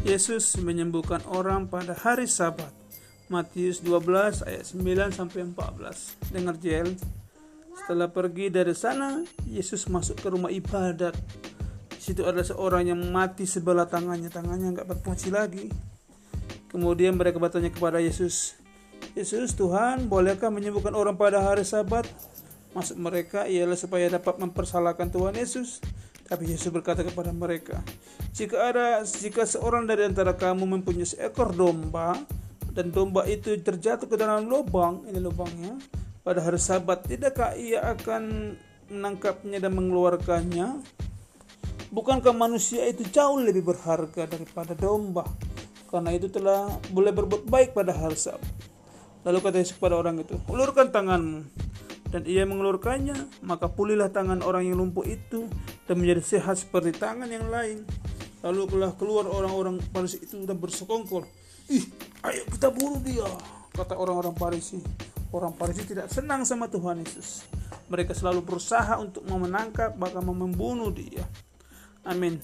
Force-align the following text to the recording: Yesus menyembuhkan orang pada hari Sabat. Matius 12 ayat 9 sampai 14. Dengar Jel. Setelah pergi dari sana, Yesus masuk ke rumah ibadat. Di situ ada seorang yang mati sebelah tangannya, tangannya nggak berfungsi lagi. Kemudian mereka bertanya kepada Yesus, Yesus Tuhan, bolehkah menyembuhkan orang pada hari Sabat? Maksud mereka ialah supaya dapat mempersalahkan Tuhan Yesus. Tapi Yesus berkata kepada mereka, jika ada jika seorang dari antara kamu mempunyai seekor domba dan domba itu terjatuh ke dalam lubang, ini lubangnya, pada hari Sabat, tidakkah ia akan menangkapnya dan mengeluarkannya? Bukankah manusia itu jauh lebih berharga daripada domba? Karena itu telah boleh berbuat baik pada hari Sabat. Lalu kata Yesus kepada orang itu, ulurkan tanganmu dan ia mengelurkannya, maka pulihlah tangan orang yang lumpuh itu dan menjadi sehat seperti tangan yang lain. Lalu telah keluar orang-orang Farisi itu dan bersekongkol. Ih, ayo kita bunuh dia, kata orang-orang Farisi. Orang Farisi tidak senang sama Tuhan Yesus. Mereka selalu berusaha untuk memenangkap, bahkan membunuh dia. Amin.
Yesus 0.00 0.56
menyembuhkan 0.56 1.20
orang 1.28 1.68
pada 1.68 1.92
hari 1.92 2.24
Sabat. 2.24 2.72
Matius 3.28 3.84
12 3.84 4.48
ayat 4.48 4.64
9 4.64 5.12
sampai 5.12 5.44
14. 5.44 6.32
Dengar 6.32 6.56
Jel. 6.56 6.96
Setelah 7.76 8.08
pergi 8.08 8.48
dari 8.48 8.72
sana, 8.72 9.20
Yesus 9.44 9.84
masuk 9.92 10.16
ke 10.24 10.32
rumah 10.32 10.48
ibadat. 10.48 11.12
Di 11.92 12.00
situ 12.00 12.24
ada 12.24 12.40
seorang 12.40 12.88
yang 12.88 13.00
mati 13.12 13.44
sebelah 13.44 13.84
tangannya, 13.84 14.32
tangannya 14.32 14.72
nggak 14.72 14.88
berfungsi 14.88 15.28
lagi. 15.28 15.68
Kemudian 16.72 17.20
mereka 17.20 17.36
bertanya 17.36 17.68
kepada 17.68 18.00
Yesus, 18.00 18.56
Yesus 19.12 19.52
Tuhan, 19.52 20.08
bolehkah 20.08 20.48
menyembuhkan 20.48 20.96
orang 20.96 21.20
pada 21.20 21.44
hari 21.44 21.60
Sabat? 21.60 22.08
Maksud 22.72 22.96
mereka 22.96 23.44
ialah 23.44 23.76
supaya 23.76 24.08
dapat 24.08 24.40
mempersalahkan 24.40 25.12
Tuhan 25.12 25.36
Yesus. 25.36 25.84
Tapi 26.30 26.46
Yesus 26.46 26.70
berkata 26.70 27.02
kepada 27.02 27.34
mereka, 27.34 27.82
jika 28.30 28.70
ada 28.70 29.02
jika 29.02 29.42
seorang 29.42 29.82
dari 29.82 30.06
antara 30.06 30.30
kamu 30.30 30.62
mempunyai 30.62 31.02
seekor 31.02 31.50
domba 31.50 32.14
dan 32.70 32.94
domba 32.94 33.26
itu 33.26 33.50
terjatuh 33.58 34.06
ke 34.06 34.14
dalam 34.14 34.46
lubang, 34.46 35.02
ini 35.10 35.18
lubangnya, 35.18 35.74
pada 36.22 36.38
hari 36.38 36.62
Sabat, 36.62 37.02
tidakkah 37.02 37.58
ia 37.58 37.82
akan 37.82 38.54
menangkapnya 38.94 39.58
dan 39.58 39.74
mengeluarkannya? 39.74 40.86
Bukankah 41.90 42.30
manusia 42.30 42.86
itu 42.86 43.02
jauh 43.10 43.42
lebih 43.42 43.66
berharga 43.66 44.30
daripada 44.30 44.78
domba? 44.78 45.26
Karena 45.90 46.14
itu 46.14 46.30
telah 46.30 46.70
boleh 46.94 47.10
berbuat 47.10 47.50
baik 47.50 47.74
pada 47.74 47.90
hari 47.90 48.14
Sabat. 48.14 48.46
Lalu 49.26 49.38
kata 49.42 49.56
Yesus 49.58 49.74
kepada 49.74 49.98
orang 49.98 50.22
itu, 50.22 50.38
ulurkan 50.46 50.94
tanganmu 50.94 51.42
dan 52.14 52.22
ia 52.22 52.46
mengelurkannya, 52.46 53.42
maka 53.42 53.66
pulihlah 53.66 54.14
tangan 54.14 54.46
orang 54.46 54.70
yang 54.70 54.78
lumpuh 54.78 55.02
itu 55.02 55.50
dan 55.90 55.98
menjadi 55.98 56.22
sehat 56.22 56.62
seperti 56.62 56.94
tangan 56.94 57.26
yang 57.26 57.50
lain. 57.50 57.82
Lalu 58.46 58.62
telah 58.70 58.94
keluar 58.94 59.26
orang-orang 59.26 59.82
Farisi 59.90 60.22
itu 60.22 60.38
dan 60.46 60.54
bersekongkol. 60.54 61.26
Ih, 61.66 61.82
ayo 62.22 62.46
kita 62.46 62.70
bunuh 62.70 63.02
dia, 63.02 63.26
kata 63.74 63.98
orang-orang 63.98 64.30
Farisi. 64.38 64.78
Orang 65.34 65.58
Farisi 65.58 65.82
tidak 65.82 66.06
senang 66.06 66.46
sama 66.46 66.70
Tuhan 66.70 67.02
Yesus. 67.02 67.42
Mereka 67.90 68.14
selalu 68.14 68.46
berusaha 68.46 69.02
untuk 69.02 69.26
memenangkap, 69.26 69.98
bahkan 69.98 70.22
membunuh 70.22 70.94
dia. 70.94 71.26
Amin. 72.06 72.38